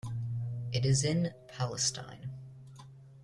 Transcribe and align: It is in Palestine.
It 0.73 0.83
is 0.83 1.03
in 1.03 1.31
Palestine. 1.47 2.31